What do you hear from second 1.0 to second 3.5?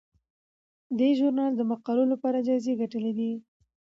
ژورنال د مقالو لپاره جایزې ګټلي دي.